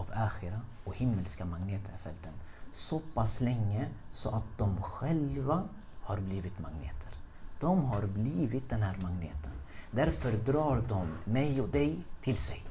av 0.00 0.06
Akhira 0.14 0.60
och 0.84 0.96
himmelska 0.96 1.44
magnetfälten 1.44 2.32
så 2.72 3.00
pass 3.14 3.40
länge 3.40 3.88
så 4.12 4.28
att 4.28 4.58
de 4.58 4.82
själva 4.82 5.62
har 6.02 6.18
blivit 6.18 6.58
magneter. 6.58 7.14
De 7.60 7.84
har 7.84 8.02
blivit 8.02 8.70
den 8.70 8.82
här 8.82 8.96
magneten. 9.02 9.52
Därför 9.90 10.32
drar 10.32 10.82
de 10.88 11.32
mig 11.32 11.60
och 11.60 11.68
dig 11.68 11.98
till 12.20 12.36
sig. 12.36 12.64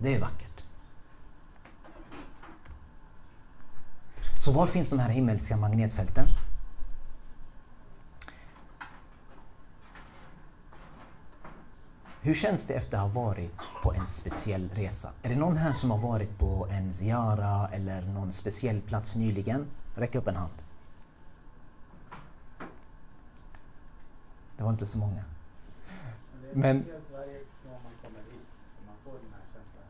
Det 0.00 0.14
är 0.14 0.20
vackert. 0.20 0.64
Så 4.38 4.52
var 4.52 4.66
finns 4.66 4.90
de 4.90 4.98
här 4.98 5.08
himmelska 5.08 5.56
magnetfälten? 5.56 6.26
Hur 12.26 12.34
känns 12.34 12.66
det 12.66 12.74
efter 12.74 12.96
att 12.96 13.02
ha 13.02 13.22
varit 13.22 13.52
på 13.82 13.94
en 13.94 14.06
speciell 14.06 14.70
resa? 14.74 15.10
Är 15.22 15.28
det 15.28 15.36
någon 15.36 15.56
här 15.56 15.72
som 15.72 15.90
har 15.90 15.98
varit 15.98 16.38
på 16.38 16.66
en 16.70 16.92
ziara 16.92 17.68
eller 17.68 18.02
någon 18.02 18.32
speciell 18.32 18.80
plats 18.80 19.16
nyligen? 19.16 19.66
Räck 19.94 20.14
upp 20.14 20.28
en 20.28 20.36
hand. 20.36 20.52
Det 24.56 24.62
var 24.62 24.70
inte 24.70 24.86
så 24.86 24.98
många. 24.98 25.24
Men... 26.52 26.84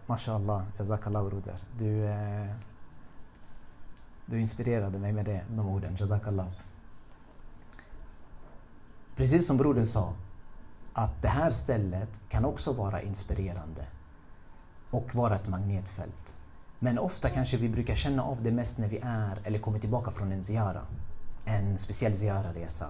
Mashallah, 0.07 0.63
Jazakallah 0.79 1.25
broder. 1.25 1.59
Du, 1.79 2.05
eh, 2.05 2.55
du 4.27 4.41
inspirerade 4.41 4.99
mig 4.99 5.13
med 5.13 5.25
det, 5.25 5.45
de 5.49 5.69
orden. 5.69 5.97
Jazakallah. 6.01 6.49
Precis 9.17 9.47
som 9.47 9.57
brodern 9.57 9.87
sa, 9.87 10.15
att 10.99 11.23
det 11.23 11.29
här 11.29 11.51
stället 11.51 12.09
kan 12.29 12.45
också 12.45 12.73
vara 12.73 13.03
inspirerande 13.03 13.87
och 14.91 15.15
vara 15.15 15.37
ett 15.37 15.49
magnetfält. 15.49 16.37
Men 16.79 16.99
ofta 16.99 17.31
kanske 17.31 17.57
vi 17.57 17.69
brukar 17.69 17.95
känna 17.95 18.23
av 18.23 18.43
det 18.43 18.51
mest 18.51 18.79
när 18.79 18.89
vi 18.89 19.01
är 19.03 19.39
eller 19.45 19.59
kommer 19.59 19.79
tillbaka 19.79 20.11
från 20.11 20.33
en 20.33 20.45
ziara. 20.45 20.83
En 21.45 21.79
speciell 21.79 22.17
ziara-resa. 22.17 22.87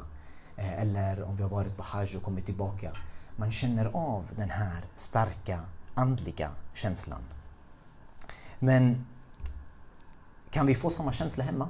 Eh, 0.56 0.80
eller 0.80 1.22
om 1.22 1.36
vi 1.36 1.42
har 1.42 1.50
varit 1.50 1.76
på 1.76 1.82
Hajj 1.82 2.16
och 2.16 2.22
kommit 2.22 2.46
tillbaka. 2.46 2.92
Man 3.36 3.52
känner 3.52 3.90
av 3.92 4.24
den 4.36 4.50
här 4.50 4.84
starka 4.94 5.60
andliga 5.94 6.50
känslan. 6.74 7.22
Men 8.58 9.06
kan 10.50 10.66
vi 10.66 10.74
få 10.74 10.90
samma 10.90 11.12
känsla 11.12 11.44
hemma? 11.44 11.68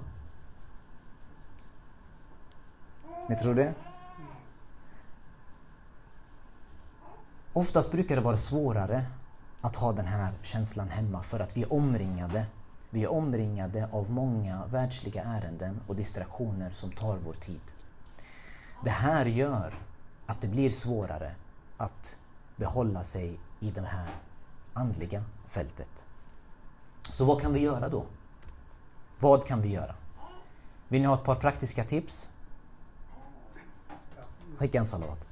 Ni 3.29 3.37
tror 3.37 3.55
det? 3.55 3.75
Oftast 7.57 7.91
brukar 7.91 8.17
det 8.17 8.23
vara 8.23 8.37
svårare 8.37 9.07
att 9.61 9.77
ha 9.77 9.93
den 9.93 10.07
här 10.07 10.33
känslan 10.43 10.89
hemma 10.89 11.23
för 11.23 11.41
att 11.41 11.57
vi 11.57 11.63
är 11.63 11.73
omringade. 11.73 12.47
Vi 12.91 13.05
är 13.05 13.11
omringade 13.11 13.89
av 13.93 14.11
många 14.11 14.67
världsliga 14.67 15.23
ärenden 15.23 15.81
och 15.87 15.97
distraktioner 15.97 16.71
som 16.71 16.93
tar 16.93 17.17
vår 17.17 17.33
tid. 17.33 17.61
Det 18.85 18.91
här 18.91 19.27
gör 19.27 19.75
att 20.27 20.41
det 20.41 20.49
blir 20.49 20.71
svårare 20.71 21.35
att 21.77 22.19
behålla 22.57 23.05
sig 23.05 23.39
i 23.61 23.71
det 23.71 23.81
här 23.81 24.09
andliga 24.73 25.25
fältet. 25.49 26.07
Så 27.11 27.25
vad 27.25 27.41
kan 27.41 27.53
vi 27.53 27.61
göra 27.61 27.89
då? 27.89 28.05
Vad 29.19 29.47
kan 29.47 29.63
vi 29.63 29.69
göra? 29.69 29.95
Vill 30.89 31.01
ni 31.01 31.07
ha 31.07 31.15
ett 31.15 31.25
par 31.25 31.37
praktiska 31.37 31.85
tips? 31.85 32.31
Skicka 34.57 34.79
en 34.79 34.87
salawat. 34.87 35.26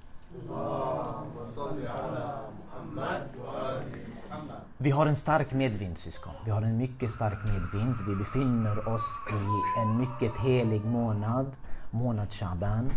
Vi 4.78 4.90
har 4.90 5.06
en 5.06 5.16
stark 5.16 5.52
medvind 5.52 5.98
syskon. 5.98 6.32
Vi 6.44 6.50
har 6.50 6.62
en 6.62 6.76
mycket 6.76 7.10
stark 7.10 7.38
medvind. 7.44 7.94
Vi 8.08 8.16
befinner 8.16 8.88
oss 8.88 9.20
i 9.30 9.80
en 9.80 9.98
mycket 9.98 10.38
helig 10.38 10.84
månad, 10.84 11.46
månad 11.90 12.32
Shaban. 12.32 12.90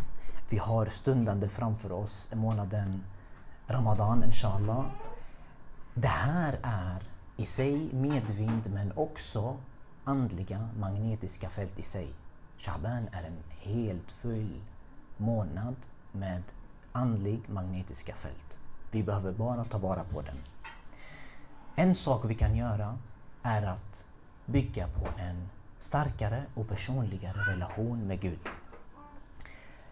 Vi 0.49 0.57
har 0.57 0.85
stundande 0.85 1.49
framför 1.49 1.91
oss 1.91 2.29
månaden 2.33 3.03
Ramadan, 3.67 4.23
inshallah. 4.23 4.85
Det 5.93 6.07
här 6.07 6.59
är 6.63 7.03
i 7.37 7.45
sig 7.45 7.93
medvind 7.93 8.73
men 8.73 8.91
också 8.95 9.57
andliga 10.03 10.69
magnetiska 10.79 11.49
fält 11.49 11.79
i 11.79 11.83
sig. 11.83 12.13
Shaban 12.57 13.07
är 13.11 13.23
en 13.23 13.37
helt 13.59 14.11
full 14.11 14.61
månad 15.17 15.75
med 16.11 16.43
andlig 16.91 17.49
magnetiska 17.49 18.15
fält. 18.15 18.57
Vi 18.91 19.03
behöver 19.03 19.33
bara 19.33 19.63
ta 19.63 19.77
vara 19.77 20.03
på 20.03 20.21
den. 20.21 20.37
En 21.75 21.95
sak 21.95 22.25
vi 22.25 22.35
kan 22.35 22.55
göra 22.55 22.97
är 23.43 23.67
att 23.67 24.05
bygga 24.45 24.87
på 24.87 25.21
en 25.21 25.49
starkare 25.79 26.43
och 26.53 26.67
personligare 26.69 27.51
relation 27.51 28.07
med 28.07 28.19
Gud. 28.19 28.39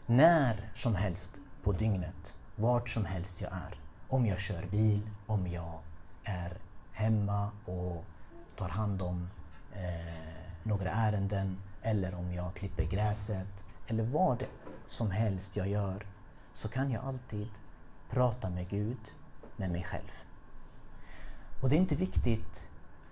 När 0.06 0.70
som 0.74 0.96
helst 0.96 1.32
på 1.64 1.72
dygnet, 1.72 2.34
vart 2.56 2.90
som 2.90 3.06
helst 3.06 3.42
jag 3.42 3.52
är. 3.52 3.80
Om 4.08 4.26
jag 4.26 4.40
kör 4.40 4.66
bil, 4.66 5.10
om 5.28 5.48
jag 5.48 5.80
är 6.24 6.58
hemma 6.92 7.52
och 7.66 8.04
tar 8.56 8.70
hand 8.70 9.02
om 9.02 9.30
eh, 9.74 10.46
några 10.64 10.92
ärenden 10.92 11.58
eller 11.82 12.16
om 12.16 12.34
jag 12.34 12.54
klipper 12.54 12.84
gräset 12.84 13.66
eller 13.88 14.04
vad 14.04 14.44
som 14.88 15.12
helst 15.12 15.56
jag 15.56 15.68
gör 15.68 16.06
så 16.56 16.68
kan 16.68 16.92
jag 16.92 17.06
alltid 17.06 17.50
prata 18.10 18.50
med 18.50 18.70
Gud, 18.70 18.98
med 19.56 19.72
mig 19.72 19.84
själv. 19.84 20.12
Och 21.62 21.70
det 21.70 21.76
är 21.76 21.80
inte 21.80 21.96
viktigt, 21.96 22.68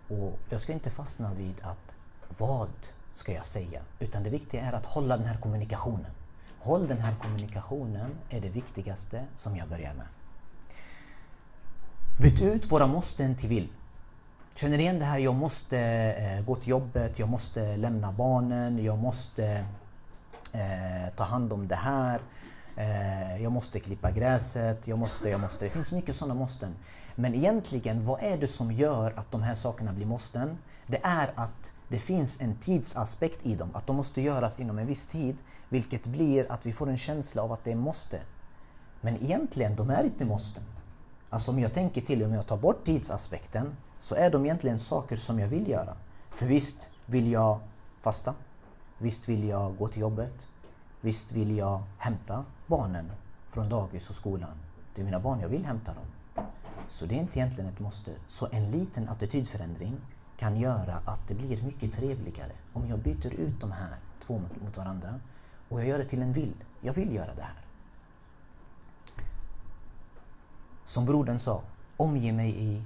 och 0.08 0.40
jag 0.50 0.62
ska 0.62 0.74
inte 0.74 0.90
fastna 0.90 1.34
vid 1.34 1.56
att 1.62 1.96
vad 2.38 2.70
ska 3.14 3.34
jag 3.34 3.46
säga? 3.46 3.82
Utan 4.00 4.24
det 4.24 4.30
viktiga 4.30 4.62
är 4.62 4.74
att 4.74 4.86
hålla 4.86 5.18
den 5.18 5.26
här 5.26 5.38
kommunikationen. 5.38 6.12
Håll 6.60 6.88
den 6.88 6.98
här 6.98 7.16
kommunikationen 7.16 8.12
är 8.30 8.42
det 8.42 8.50
viktigaste 8.50 9.26
som 9.36 9.56
jag 9.56 9.70
börjar 9.70 9.94
med. 9.94 10.08
Byt 12.22 12.42
ut 12.42 12.72
våra 12.72 12.88
måsten 12.88 13.36
till 13.36 13.50
vill. 13.50 13.70
Känner 14.56 14.78
igen 14.78 15.00
det 15.00 15.06
här, 15.06 15.18
jag 15.18 15.36
måste 15.36 15.80
eh, 15.80 16.46
gå 16.46 16.56
till 16.56 16.70
jobbet, 16.70 17.20
jag 17.20 17.30
måste 17.30 17.78
lämna 17.78 18.12
barnen, 18.12 18.84
jag 18.84 18.98
måste 18.98 19.66
eh, 20.52 21.14
ta 21.16 21.24
hand 21.24 21.54
om 21.54 21.68
det 21.68 21.76
här. 21.76 22.20
Eh, 22.76 23.44
jag 23.44 23.52
måste 23.52 23.80
klippa 23.80 24.12
gräset, 24.12 24.88
jag 24.88 25.00
måste, 25.00 25.30
jag 25.30 25.40
måste. 25.40 25.66
Det 25.66 25.70
finns 25.70 25.92
mycket 25.92 26.16
sådana 26.16 26.34
måsten. 26.34 26.76
Men 27.16 27.36
egentligen, 27.36 28.06
vad 28.06 28.24
är 28.24 28.38
det 28.38 28.48
som 28.48 28.72
gör 28.72 29.14
att 29.16 29.32
de 29.32 29.42
här 29.42 29.56
sakerna 29.56 29.94
blir 29.94 30.06
måsten? 30.06 30.58
Det 30.88 31.00
är 31.04 31.32
att 31.36 31.72
det 31.88 32.00
finns 32.00 32.42
en 32.42 32.56
tidsaspekt 32.56 33.46
i 33.46 33.56
dem, 33.56 33.70
att 33.74 33.88
de 33.88 33.96
måste 33.96 34.22
göras 34.22 34.60
inom 34.60 34.80
en 34.80 34.88
viss 34.88 35.08
tid, 35.08 35.36
vilket 35.70 36.06
blir 36.06 36.52
att 36.52 36.66
vi 36.66 36.74
får 36.74 36.90
en 36.90 36.98
känsla 36.98 37.42
av 37.42 37.52
att 37.52 37.64
det 37.64 37.72
är 37.72 37.76
måste. 37.76 38.20
Men 39.02 39.24
egentligen, 39.24 39.76
de 39.76 39.90
är 39.90 40.04
inte 40.04 40.26
måsten. 40.26 40.64
Alltså 41.30 41.52
om 41.52 41.60
jag 41.60 41.74
tänker 41.74 42.02
till, 42.02 42.24
om 42.24 42.34
jag 42.34 42.48
tar 42.48 42.58
bort 42.58 42.86
tidsaspekten, 42.86 43.78
så 44.00 44.16
är 44.16 44.30
de 44.30 44.46
egentligen 44.46 44.80
saker 44.80 45.16
som 45.16 45.40
jag 45.40 45.48
vill 45.48 45.70
göra. 45.70 45.98
För 46.30 46.46
visst 46.46 46.90
vill 47.06 47.32
jag 47.32 47.60
fasta, 48.02 48.34
visst 48.98 49.30
vill 49.30 49.44
jag 49.48 49.78
gå 49.78 49.88
till 49.88 50.02
jobbet, 50.02 50.48
Visst 51.04 51.32
vill 51.32 51.58
jag 51.58 51.84
hämta 51.98 52.46
barnen 52.78 53.12
från 53.50 53.70
dagis 53.70 54.10
och 54.10 54.16
skolan. 54.16 54.58
Det 54.96 55.02
är 55.02 55.06
mina 55.06 55.20
barn, 55.20 55.40
jag 55.40 55.50
vill 55.50 55.66
hämta 55.66 55.94
dem. 55.94 56.46
Så 56.90 57.06
det 57.06 57.16
är 57.16 57.20
inte 57.20 57.40
egentligen 57.40 57.70
ett 57.70 57.80
måste. 57.80 58.12
Så 58.28 58.48
en 58.52 58.72
liten 58.72 59.10
attitydförändring 59.10 59.98
kan 60.38 60.58
göra 60.58 60.96
att 61.06 61.28
det 61.28 61.34
blir 61.34 61.64
mycket 61.64 61.94
trevligare 61.94 62.52
om 62.74 62.88
jag 62.88 63.00
byter 63.00 63.34
ut 63.34 63.60
de 63.60 63.72
här 63.72 63.96
två 64.20 64.42
mot 64.64 64.78
varandra 64.78 65.20
och 65.70 65.80
jag 65.80 65.88
gör 65.88 65.98
det 65.98 66.06
till 66.06 66.22
en 66.22 66.34
vill. 66.34 66.54
Jag 66.82 66.94
vill 66.94 67.16
göra 67.16 67.36
det 67.36 67.42
här. 67.42 67.62
Som 70.86 71.06
brodern 71.06 71.40
sa, 71.40 71.62
omge 71.98 72.32
mig 72.32 72.64
i 72.64 72.84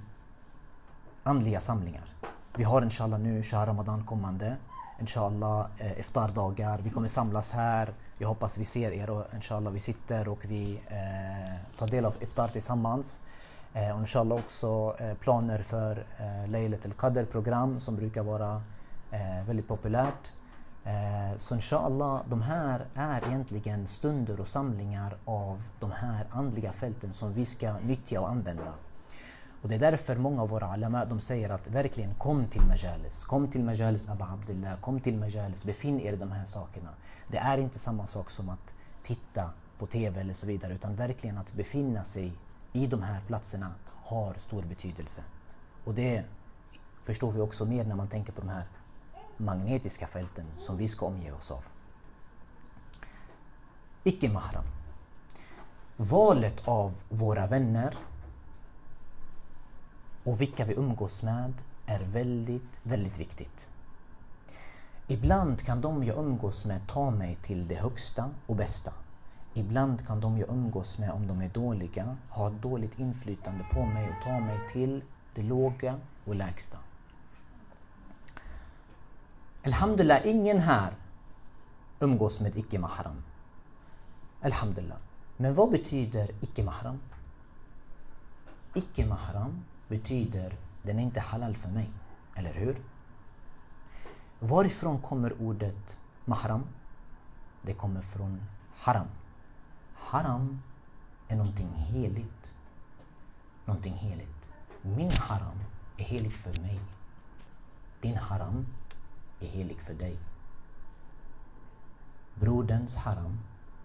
andliga 1.24 1.60
samlingar. 1.60 2.06
Vi 2.58 2.64
har 2.64 2.82
inshallah 2.82 3.20
nu 3.20 3.44
Shah 3.44 3.68
Ramadan 3.68 4.06
kommande. 4.06 4.58
Inshallah 5.00 5.68
eh, 5.78 6.00
iftardagar. 6.00 6.80
Vi 6.84 6.90
kommer 6.90 7.08
samlas 7.08 7.52
här 7.52 7.94
jag 8.18 8.28
hoppas 8.28 8.58
vi 8.58 8.66
ser 8.66 8.92
er 8.92 9.10
och 9.10 9.26
inshallah 9.36 9.74
vi 9.74 9.80
sitter 9.80 10.28
och 10.28 10.46
vi 10.46 10.82
eh, 10.88 11.78
tar 11.78 11.88
del 11.88 12.06
av 12.06 12.16
iftar 12.20 12.48
tillsammans. 12.48 13.20
Eh, 13.74 13.92
och 13.92 14.00
inshallah 14.00 14.38
också 14.38 14.96
eh, 15.00 15.14
planer 15.14 15.62
för 15.62 16.06
eh, 16.18 16.50
Laylat 16.50 16.86
al-Qadr-program 16.86 17.80
som 17.80 17.96
brukar 17.96 18.24
vara 18.24 18.62
eh, 19.12 19.44
väldigt 19.48 19.68
populärt. 19.68 20.32
Eh, 20.84 21.38
så 21.38 21.56
inshallah, 21.56 22.22
de 22.30 22.42
här 22.42 22.86
är 22.94 23.28
egentligen 23.28 23.88
stunder 23.88 24.42
och 24.42 24.48
samlingar 24.48 25.18
av 25.26 25.62
de 25.80 25.92
här 25.92 26.26
andliga 26.32 26.72
fälten 26.72 27.14
som 27.14 27.34
vi 27.34 27.46
ska 27.46 27.74
nyttja 27.80 28.22
och 28.22 28.30
använda. 28.30 28.74
Och 29.62 29.70
det 29.70 29.76
är 29.76 29.80
därför 29.80 30.16
många 30.16 30.42
av 30.42 30.50
våra 30.50 30.66
alama 30.66 31.06
de 31.06 31.20
säger 31.20 31.50
att 31.50 31.68
verkligen 31.68 32.14
kom 32.16 32.48
till 32.48 32.62
Majalis, 32.62 33.24
kom 33.24 33.48
till 33.48 33.64
Majalis 33.64 34.10
Abba 34.10 34.26
Abdullah, 34.34 34.80
kom 34.80 35.00
till 35.00 35.18
Majalis, 35.18 35.64
befinn 35.64 36.00
er 36.00 36.14
i 36.14 36.16
de 36.16 36.32
här 36.32 36.46
sakerna. 36.46 36.90
Det 37.28 37.38
är 37.38 37.58
inte 37.58 37.80
samma 37.80 38.08
sak 38.08 38.30
som 38.30 38.50
att 38.50 38.74
titta 39.04 39.50
på 39.80 39.86
TV 39.88 40.22
eller 40.22 40.34
så 40.34 40.48
vidare 40.48 40.74
utan 40.74 40.96
verkligen 40.96 41.38
att 41.38 41.54
befinna 41.54 42.04
sig 42.04 42.34
i 42.74 42.88
de 42.88 43.02
här 43.02 43.22
platserna 43.28 43.72
har 44.04 44.34
stor 44.34 44.64
betydelse. 44.64 45.24
Och 45.84 45.94
det 45.94 46.24
förstår 47.04 47.32
vi 47.32 47.42
också 47.42 47.66
mer 47.66 47.84
när 47.84 47.96
man 47.96 48.08
tänker 48.08 48.34
på 48.34 48.42
de 48.42 48.50
här 48.50 48.64
magnetiska 49.38 50.08
fälten 50.08 50.46
som 50.58 50.78
vi 50.78 50.88
ska 50.88 51.06
omge 51.06 51.32
oss 51.32 51.52
av. 51.52 51.64
Icke-mahram. 54.04 54.66
Valet 55.98 56.68
av 56.68 56.94
våra 57.10 57.48
vänner 57.48 57.98
och 60.28 60.42
vilka 60.42 60.66
vi 60.66 60.74
umgås 60.74 61.24
med 61.24 61.54
är 61.86 62.00
väldigt, 62.00 62.80
väldigt 62.84 63.18
viktigt. 63.18 63.70
Ibland 65.08 65.62
kan 65.62 65.82
de 65.82 66.04
jag 66.04 66.18
umgås 66.18 66.66
med 66.66 66.88
ta 66.88 67.12
mig 67.12 67.38
till 67.42 67.68
det 67.68 67.76
högsta 67.76 68.30
och 68.48 68.56
bästa. 68.56 68.94
Ibland 69.54 70.08
kan 70.08 70.20
de 70.20 70.38
jag 70.38 70.50
umgås 70.50 70.98
med, 70.98 71.12
om 71.12 71.28
de 71.28 71.42
är 71.42 71.50
dåliga, 71.50 72.18
ha 72.30 72.50
dåligt 72.50 73.00
inflytande 73.00 73.66
på 73.72 73.86
mig 73.86 74.10
och 74.10 74.24
ta 74.24 74.40
mig 74.40 74.60
till 74.72 75.04
det 75.36 75.44
låga 75.44 76.00
och 76.26 76.36
lägsta. 76.36 76.78
Alhamdulillah, 79.66 80.28
ingen 80.28 80.60
här 80.60 80.94
umgås 82.00 82.42
med 82.42 82.58
icke-mahram. 82.58 83.24
Alhamdulillah. 84.42 85.00
Men 85.38 85.56
vad 85.56 85.72
betyder 85.72 86.32
icke-mahram? 86.42 87.00
Icke-mahram 88.74 89.64
betyder 89.88 90.58
den 90.84 91.00
är 91.00 91.04
inte 91.04 91.20
halal 91.20 91.56
för 91.56 91.70
mig. 91.70 91.90
Eller 92.36 92.54
hur? 92.54 92.82
Varifrån 94.40 95.02
kommer 95.02 95.42
ordet 95.42 95.98
mahram? 96.26 96.64
Det 97.62 97.74
kommer 97.74 98.02
från 98.02 98.42
haram. 98.78 99.08
Haram 99.94 100.62
är 101.28 101.36
någonting 101.36 101.74
heligt. 101.74 102.54
Någonting 103.66 103.94
heligt. 103.94 104.52
Min 104.82 105.12
haram 105.12 105.60
är 105.98 106.04
helig 106.04 106.34
för 106.34 106.62
mig. 106.62 106.80
Din 108.02 108.18
haram 108.18 108.66
är 109.40 109.48
helig 109.48 109.82
för 109.82 109.94
dig. 109.94 110.18
Broderns 112.36 112.96
haram 112.96 113.40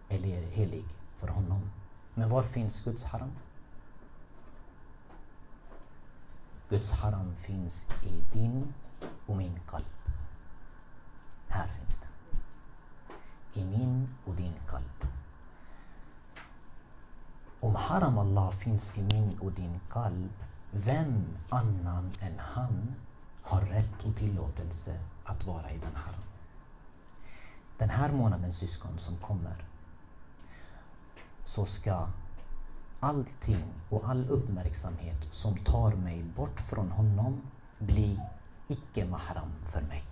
är 0.09 0.19
helig 0.51 0.85
för 1.17 1.29
honom. 1.29 1.71
Men 2.15 2.29
var 2.29 2.43
finns 2.43 2.85
Guds 2.85 3.05
haram? 3.05 3.31
Guds 6.73 6.93
haram 6.93 7.35
finns 7.37 7.87
i 8.03 8.39
din 8.39 8.75
och 9.27 9.37
min 9.37 9.61
kalb. 9.71 9.85
Här 11.49 11.69
finns 11.69 11.99
den. 12.01 12.11
I 13.63 13.65
min 13.65 14.09
och 14.25 14.35
din 14.35 14.55
kalb. 14.69 15.07
Om 17.61 17.75
haram 17.75 18.19
Allah 18.19 18.51
finns 18.51 18.99
i 18.99 19.03
min 19.03 19.39
och 19.39 19.53
din 19.53 19.81
kalb, 19.91 20.33
vem 20.71 21.25
annan 21.49 22.13
än 22.21 22.39
han 22.39 22.95
har 23.43 23.61
rätt 23.61 24.05
och 24.05 24.17
tillåtelse 24.17 25.01
att 25.25 25.47
vara 25.47 25.71
i 25.71 25.79
den 25.79 25.97
haram? 25.97 26.25
Den 27.79 27.91
här 27.91 28.13
månaden 28.13 28.53
syskon 28.53 28.99
som 28.99 29.17
kommer 29.17 29.65
så 31.45 31.67
ska 31.67 32.09
allting 33.03 33.65
och 33.89 34.09
all 34.09 34.29
uppmärksamhet 34.31 35.19
som 35.31 35.57
tar 35.57 35.91
mig 35.91 36.23
bort 36.23 36.61
från 36.61 36.91
honom 36.91 37.41
bli 37.79 38.21
icke-mahram 38.69 39.53
för 39.69 39.81
mig. 39.81 40.05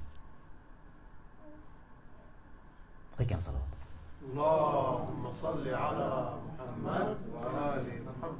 Skicka 3.16 3.34
en 3.34 3.42
salat. 3.42 3.62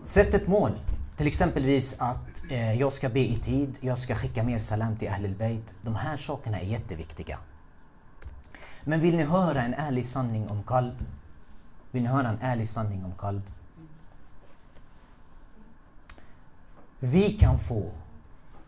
Sätt 0.05 0.35
ett 0.35 0.49
mål. 0.49 0.73
Till 1.17 1.27
exempelvis 1.27 1.97
att 2.01 2.51
eh, 2.51 2.75
jag 2.75 2.93
ska 2.93 3.09
be 3.09 3.21
i 3.21 3.39
tid, 3.39 3.79
jag 3.81 3.99
ska 3.99 4.15
skicka 4.15 4.43
mer 4.43 4.59
salam 4.59 4.97
till 4.97 5.09
Ahlul 5.09 5.35
Bayt. 5.35 5.75
De 5.83 5.95
här 5.95 6.17
sakerna 6.17 6.61
är 6.61 6.65
jätteviktiga. 6.65 7.39
Men 8.85 9.01
vill 9.01 9.17
ni 9.17 9.23
höra 9.23 9.63
en 9.63 9.75
ärlig 9.75 10.07
sanning 10.07 10.49
om 10.49 10.63
kalb? 10.63 10.95
Vill 11.91 12.03
ni 12.03 12.09
höra 12.09 12.29
en 12.29 12.39
ärlig 12.41 12.69
sanning 12.69 13.05
om 13.05 13.13
kalb? 13.19 13.43
Vi 17.01 17.33
kan 17.33 17.59
få 17.59 17.91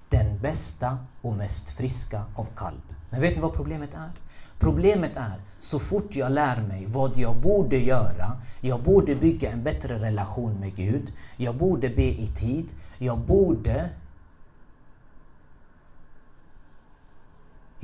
den 0.09 0.39
bästa 0.39 0.99
och 1.21 1.37
mest 1.37 1.71
friska 1.71 2.25
av 2.35 2.47
kalb. 2.57 2.83
Men 3.11 3.21
vet 3.21 3.35
ni 3.35 3.41
vad 3.41 3.55
problemet 3.55 3.95
är? 3.95 4.11
Problemet 4.59 5.17
är, 5.17 5.41
så 5.61 5.79
fort 5.79 6.17
jag 6.17 6.33
lär 6.33 6.63
mig 6.63 6.87
vad 6.87 7.19
jag 7.19 7.37
borde 7.37 7.77
göra, 7.77 8.41
jag 8.61 8.83
borde 8.83 9.15
bygga 9.15 9.51
en 9.51 9.63
bättre 9.63 9.99
relation 9.99 10.55
med 10.61 10.77
Gud, 10.77 11.13
jag 11.37 11.55
borde 11.55 11.89
be 11.89 12.21
i 12.21 12.31
tid, 12.37 12.69
jag 12.99 13.19
borde 13.19 13.91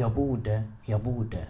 Jag 0.01 0.13
borde, 0.13 0.63
jag 0.85 1.01
borde 1.01 1.47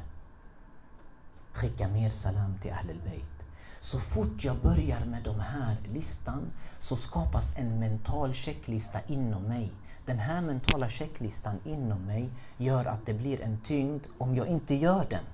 skicka 1.52 1.88
mer 1.88 2.10
salam 2.10 2.58
till 2.62 2.72
Ahlul 2.72 3.00
Bayt. 3.04 3.37
Så 3.80 3.98
fort 3.98 4.44
jag 4.44 4.56
börjar 4.56 5.04
med 5.04 5.22
de 5.22 5.40
här 5.40 5.76
listan 5.92 6.50
så 6.80 6.96
skapas 6.96 7.56
en 7.56 7.78
mental 7.80 8.34
checklista 8.34 9.00
inom 9.06 9.42
mig. 9.42 9.72
Den 10.06 10.18
här 10.18 10.40
mentala 10.40 10.88
checklistan 10.88 11.58
inom 11.64 12.06
mig 12.06 12.30
gör 12.56 12.84
att 12.84 13.06
det 13.06 13.14
blir 13.14 13.40
en 13.40 13.60
tyngd 13.60 14.02
om 14.18 14.36
jag 14.36 14.46
inte 14.46 14.74
gör 14.74 15.06
den. 15.10 15.24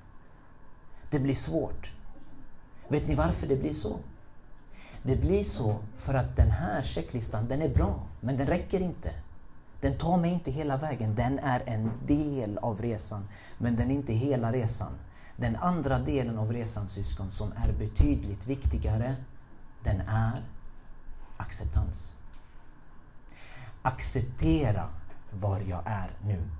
Det 1.10 1.18
blir 1.18 1.34
svårt. 1.34 1.90
Vet 2.88 3.08
ni 3.08 3.14
varför 3.14 3.46
det 3.46 3.56
blir 3.56 3.72
så? 3.72 3.98
Det 5.02 5.16
blir 5.16 5.44
så 5.44 5.76
för 5.96 6.14
att 6.14 6.36
den 6.36 6.50
här 6.50 6.82
checklistan, 6.82 7.48
den 7.48 7.62
är 7.62 7.68
bra, 7.68 8.06
men 8.20 8.36
den 8.36 8.46
räcker 8.46 8.80
inte. 8.80 9.10
Den 9.80 9.98
tar 9.98 10.16
mig 10.16 10.32
inte 10.32 10.50
hela 10.50 10.76
vägen. 10.76 11.14
Den 11.14 11.38
är 11.38 11.62
en 11.66 11.90
del 12.06 12.58
av 12.58 12.82
resan, 12.82 13.28
men 13.58 13.76
den 13.76 13.90
är 13.90 13.94
inte 13.94 14.12
hela 14.12 14.52
resan. 14.52 14.92
Den 15.36 15.56
andra 15.56 15.98
delen 15.98 16.38
av 16.38 16.52
resan 16.52 16.88
syskon 16.88 17.30
som 17.30 17.52
är 17.52 17.72
betydligt 17.72 18.46
viktigare, 18.46 19.16
den 19.82 20.00
är 20.00 20.42
acceptans. 21.36 22.16
Acceptera 23.82 24.88
var 25.30 25.60
jag 25.60 25.82
är 25.84 26.10
nu. 26.24 26.50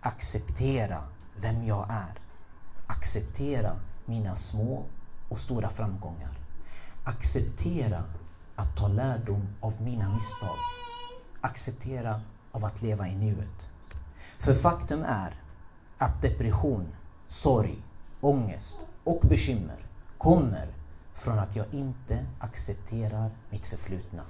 Acceptera 0.00 1.04
vem 1.36 1.66
jag 1.66 1.90
är. 1.90 2.18
Acceptera 2.86 3.76
mina 4.04 4.36
små 4.36 4.84
och 5.28 5.38
stora 5.38 5.68
framgångar. 5.68 6.38
Acceptera 7.04 8.04
att 8.56 8.76
ta 8.76 8.88
lärdom 8.88 9.48
av 9.60 9.82
mina 9.82 10.12
misstag. 10.12 10.56
Acceptera 11.40 12.22
av 12.52 12.64
att 12.64 12.82
leva 12.82 13.08
i 13.08 13.16
nuet. 13.16 13.70
För 14.38 14.54
faktum 14.54 15.02
är 15.02 15.34
att 15.98 16.22
depression, 16.22 16.88
sorg, 17.28 17.82
ångest 18.22 18.78
och 19.04 19.20
bekymmer 19.20 19.86
kommer 20.18 20.68
från 21.14 21.38
att 21.38 21.56
jag 21.56 21.66
inte 21.74 22.26
accepterar 22.38 23.30
mitt 23.50 23.66
förflutna. 23.66 24.22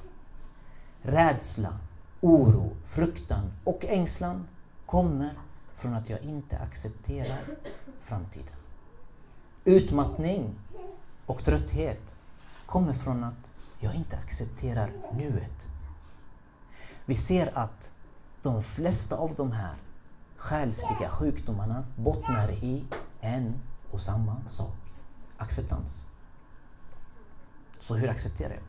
Rädsla, 1.03 1.79
oro, 2.21 2.77
fruktan 2.85 3.53
och 3.65 3.85
ängslan 3.85 4.49
kommer 4.87 5.31
från 5.75 5.95
att 5.95 6.11
jag 6.11 6.23
inte 6.23 6.59
accepterar 6.59 7.41
framtiden. 8.03 8.55
Utmattning 9.65 10.55
och 11.27 11.45
trötthet 11.45 12.15
kommer 12.67 12.93
från 12.93 13.25
att 13.25 13.51
jag 13.81 13.95
inte 13.95 14.17
accepterar 14.17 14.91
nuet. 15.13 15.67
Vi 17.05 17.17
ser 17.17 17.59
att 17.59 17.93
de 18.43 18.63
flesta 18.63 19.17
av 19.17 19.35
de 19.35 19.53
här 19.53 19.75
själsliga 20.37 21.09
sjukdomarna 21.09 21.85
bottnar 21.97 22.51
i 22.51 22.85
en 23.21 23.55
och 23.92 24.02
samma 24.02 24.42
sak. 24.48 24.76
Acceptans. 25.38 26.06
Så 27.80 27.96
hur 27.96 28.10
accepterar 28.10 28.54
jag? 28.54 28.64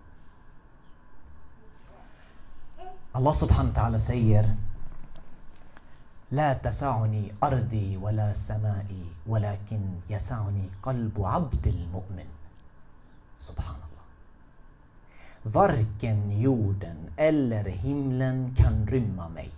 Allah 3.12 3.34
subhanahu 3.34 3.72
wa 3.74 3.82
ta'ala 3.82 3.98
säger 3.98 4.56
لا 6.30 6.52
تسعني 6.52 7.32
أرضي 7.42 7.96
ولا 7.96 8.32
سمائي 8.32 9.04
ولكن 9.26 9.80
يسعني 10.10 10.68
قلب 10.82 11.24
عبد 11.24 11.66
المؤمن 11.66 12.28
سبحان 13.38 13.76
الله 13.76 13.88
Varken 15.44 16.40
jorden 16.40 16.96
eller 17.16 17.64
himlen 17.64 18.54
kan 18.56 18.86
rymma 18.86 19.28
mig. 19.28 19.50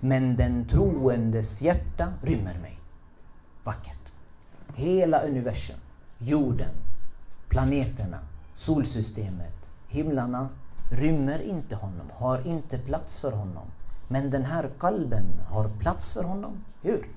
Men 0.00 0.36
den 0.36 0.64
troendes 0.64 1.62
hjärta 1.62 2.12
rymmer 2.22 2.58
mig. 2.58 2.78
Vackert. 3.64 4.03
Hela 4.75 5.21
universum, 5.21 5.79
jorden, 6.17 6.75
planeterna, 7.49 8.19
solsystemet, 8.55 9.69
himlarna 9.87 10.49
rymmer 10.91 11.41
inte 11.41 11.75
honom, 11.75 12.11
har 12.13 12.47
inte 12.47 12.79
plats 12.79 13.19
för 13.19 13.31
honom. 13.31 13.67
Men 14.07 14.29
den 14.31 14.45
här 14.45 14.69
kalben 14.79 15.25
har 15.47 15.69
plats 15.69 16.13
för 16.13 16.23
honom. 16.23 16.63
Hur? 16.81 17.07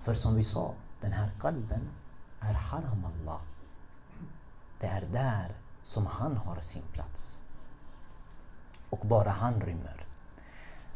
För 0.00 0.14
som 0.14 0.34
vi 0.34 0.44
sa, 0.44 0.74
den 1.00 1.12
här 1.12 1.30
kalben 1.40 1.88
är 2.40 2.52
haram 2.52 3.04
Allah. 3.04 3.40
Det 4.80 4.86
är 4.86 5.04
där 5.12 5.54
som 5.82 6.06
han 6.06 6.36
har 6.36 6.60
sin 6.60 6.82
plats. 6.92 7.42
Och 8.90 9.06
bara 9.06 9.30
han 9.30 9.60
rymmer. 9.60 10.06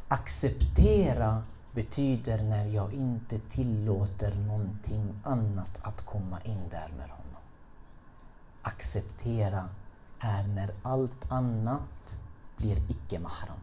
Acceptera 0.09 1.43
betyder 1.79 2.43
när 2.43 2.67
jag 2.67 2.93
inte 2.93 3.39
tillåter 3.39 4.35
någonting 4.35 5.21
annat 5.25 5.79
att 5.83 6.07
komma 6.07 6.41
in 6.43 6.69
där 6.71 6.89
med 6.97 7.11
honom. 7.11 7.43
Acceptera 8.63 9.69
är 10.21 10.47
när 10.47 10.71
allt 10.83 11.33
annat 11.33 12.19
blir 12.57 12.91
icke-mahram. 12.91 13.61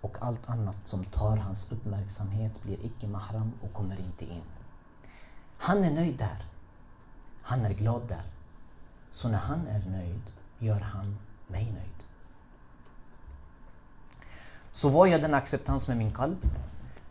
Och 0.00 0.16
allt 0.20 0.48
annat 0.48 0.76
som 0.84 1.04
tar 1.04 1.36
hans 1.36 1.72
uppmärksamhet 1.72 2.62
blir 2.62 2.86
icke-mahram 2.86 3.52
och 3.60 3.72
kommer 3.72 4.00
inte 4.00 4.24
in. 4.24 4.48
Han 5.58 5.84
är 5.84 5.90
nöjd 5.90 6.18
där. 6.18 6.44
Han 7.42 7.64
är 7.64 7.74
glad 7.74 8.02
där. 8.08 8.24
Så 9.10 9.28
när 9.28 9.38
han 9.38 9.66
är 9.66 9.84
nöjd 9.86 10.32
gör 10.58 10.80
han 10.80 11.18
mig 11.46 11.64
nöjd. 11.64 12.03
Så 14.74 14.88
vad 14.88 15.08
gör 15.08 15.18
den 15.18 15.34
acceptans 15.34 15.88
med 15.88 15.96
min 15.96 16.12
kalb? 16.12 16.38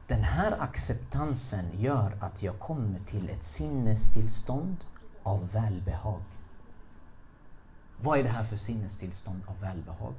Den 0.07 0.23
här 0.23 0.61
acceptansen 0.61 1.65
gör 1.77 2.17
att 2.19 2.43
jag 2.43 2.59
kommer 2.59 2.99
till 2.99 3.29
ett 3.29 3.43
sinnestillstånd 3.43 4.77
av 5.23 5.49
välbehag. 5.51 6.21
Vad 8.01 8.19
är 8.19 8.23
det 8.23 8.29
här 8.29 8.43
för 8.43 8.57
sinnestillstånd 8.57 9.41
av 9.47 9.59
välbehag? 9.59 10.13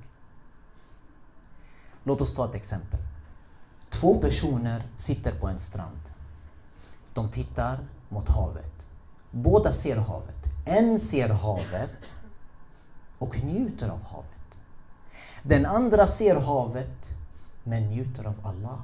Låt 2.05 2.21
oss 2.21 2.35
ta 2.35 2.49
ett 2.49 2.55
exempel. 2.55 3.01
Två 3.91 4.21
personer 4.21 4.83
sitter 4.97 5.41
på 5.41 5.47
en 5.47 5.59
strand. 5.59 6.01
De 7.15 7.31
tittar 7.31 7.79
mot 8.09 8.29
havet. 8.29 8.89
Båda 9.31 9.73
ser 9.73 9.97
havet. 9.97 10.45
En 10.67 11.01
ser 11.01 11.29
havet 11.29 12.17
och 13.19 13.45
njuter 13.45 13.89
av 13.89 14.03
havet. 14.03 14.59
Den 15.43 15.67
andra 15.67 16.07
ser 16.07 16.37
havet 16.37 17.13
men 17.64 17.83
njuter 17.83 18.24
av 18.24 18.46
Allah. 18.46 18.81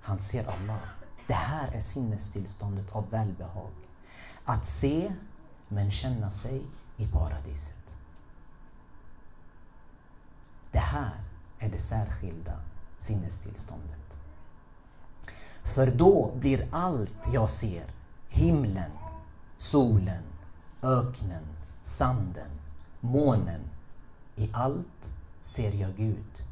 Han 0.00 0.18
ser 0.18 0.44
Allah. 0.44 0.80
Det 1.26 1.34
här 1.34 1.68
är 1.72 1.80
sinnestillståndet 1.80 2.92
av 2.92 3.10
välbehag. 3.10 3.70
Att 4.44 4.64
se 4.64 5.12
men 5.68 5.90
känna 5.90 6.30
sig 6.30 6.62
i 6.96 7.06
paradiset. 7.06 7.96
Det 10.72 10.78
här 10.78 11.20
är 11.58 11.70
det 11.70 11.78
särskilda 11.78 12.60
sinnestillståndet. 12.98 14.16
För 15.64 15.86
då 15.86 16.32
blir 16.34 16.68
allt 16.72 17.16
jag 17.32 17.50
ser, 17.50 17.84
himlen, 18.28 18.90
solen, 19.58 20.22
öknen, 20.82 21.44
sanden, 21.82 22.50
månen, 23.00 23.60
i 24.36 24.50
allt 24.52 25.12
ser 25.42 25.72
jag 25.72 25.96
Gud. 25.96 26.49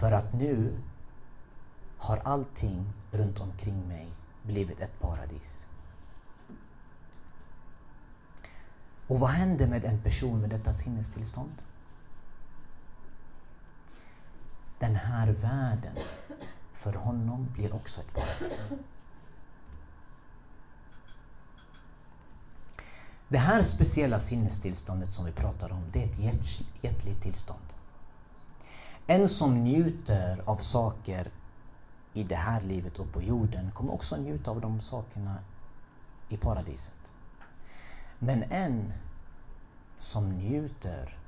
För 0.00 0.12
att 0.12 0.32
nu 0.32 0.78
har 1.98 2.16
allting 2.16 2.92
runt 3.12 3.40
omkring 3.40 3.88
mig 3.88 4.12
blivit 4.42 4.80
ett 4.80 5.00
paradis. 5.00 5.66
Och 9.06 9.20
vad 9.20 9.30
händer 9.30 9.68
med 9.68 9.84
en 9.84 10.02
person 10.02 10.40
med 10.40 10.50
detta 10.50 10.72
sinnestillstånd? 10.72 11.62
Den 14.78 14.96
här 14.96 15.28
världen 15.32 15.96
för 16.74 16.92
honom 16.92 17.48
blir 17.52 17.74
också 17.74 18.00
ett 18.00 18.14
paradis. 18.14 18.72
Det 23.28 23.38
här 23.38 23.62
speciella 23.62 24.20
sinnestillståndet 24.20 25.12
som 25.12 25.24
vi 25.24 25.32
pratar 25.32 25.72
om, 25.72 25.84
det 25.92 26.02
är 26.02 26.06
ett 26.06 26.60
hjärtligt 26.82 27.22
tillstånd. 27.22 27.75
En 29.08 29.28
som 29.28 29.64
njuter 29.64 30.42
av 30.44 30.56
saker 30.56 31.30
i 32.12 32.22
det 32.24 32.36
här 32.36 32.60
livet 32.60 32.98
och 32.98 33.12
på 33.12 33.22
jorden 33.22 33.70
kommer 33.70 33.92
också 33.94 34.16
njuta 34.16 34.50
av 34.50 34.60
de 34.60 34.80
sakerna 34.80 35.38
i 36.28 36.36
paradiset. 36.36 37.12
Men 38.18 38.42
en 38.42 38.92
som 39.98 40.30
njuter 40.32 41.18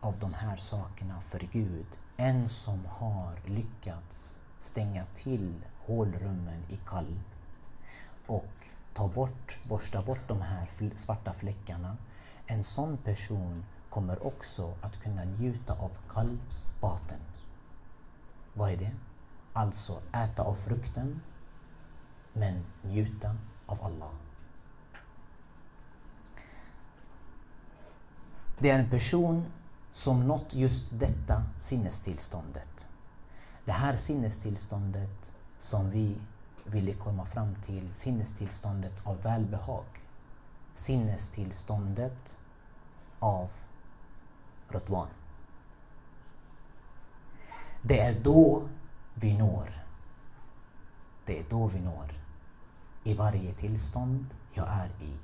av 0.00 0.18
de 0.18 0.34
här 0.34 0.56
sakerna 0.56 1.20
för 1.20 1.38
Gud, 1.52 1.86
en 2.16 2.48
som 2.48 2.86
har 2.86 3.40
lyckats 3.46 4.40
stänga 4.58 5.04
till 5.14 5.54
hålrummen 5.78 6.62
i 6.68 6.78
kalb 6.86 7.22
och 8.26 8.52
ta 8.94 9.08
bort, 9.08 9.58
borsta 9.68 10.02
bort 10.02 10.28
de 10.28 10.40
här 10.40 10.68
svarta 10.96 11.32
fläckarna. 11.32 11.96
En 12.46 12.64
sån 12.64 12.96
person 12.96 13.64
kommer 13.90 14.26
också 14.26 14.74
att 14.80 15.02
kunna 15.02 15.24
njuta 15.24 15.72
av 15.72 15.90
kalvsbaten. 16.08 17.18
Vad 18.54 18.70
är 18.70 18.76
det? 18.76 18.92
Alltså 19.52 20.00
äta 20.12 20.42
av 20.42 20.54
frukten 20.54 21.20
men 22.32 22.64
njuta 22.82 23.36
av 23.66 23.84
Allah. 23.84 24.10
Det 28.58 28.70
är 28.70 28.78
en 28.78 28.90
person 28.90 29.46
som 29.92 30.26
nått 30.26 30.54
just 30.54 30.86
detta 30.90 31.44
sinnestillståndet. 31.58 32.88
Det 33.64 33.72
här 33.72 33.96
sinnestillståndet 33.96 35.32
som 35.58 35.90
vi 35.90 36.16
ville 36.64 36.94
komma 36.94 37.24
fram 37.24 37.54
till, 37.54 37.94
sinnestillståndet 37.94 39.06
av 39.06 39.22
välbehag. 39.22 39.84
Sinnestillståndet 40.74 42.36
av 43.18 43.50
Rotwan. 44.70 45.08
Det 47.82 48.00
är 48.00 48.20
då 48.20 48.68
vi 49.14 49.38
når. 49.38 49.84
Det 51.24 51.38
är 51.38 51.44
då 51.50 51.66
vi 51.66 51.80
når. 51.80 52.14
I 53.04 53.14
varje 53.14 53.54
tillstånd 53.54 54.26
jag 54.54 54.68
är 54.68 54.88
i 55.00 55.16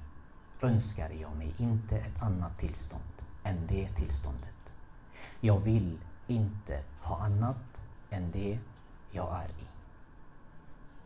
önskar 0.60 1.10
jag 1.10 1.36
mig 1.36 1.54
inte 1.58 1.98
ett 1.98 2.22
annat 2.22 2.58
tillstånd 2.58 3.02
än 3.44 3.66
det 3.66 3.88
tillståndet. 3.88 4.72
Jag 5.40 5.60
vill 5.60 5.98
inte 6.26 6.82
ha 7.00 7.18
annat 7.18 7.80
än 8.10 8.30
det 8.30 8.58
jag 9.10 9.42
är 9.42 9.48
i. 9.48 9.66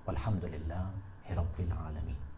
Walhamdulillah, 0.05 0.87
Rabbil 1.29 1.73
Alamin. 1.73 2.30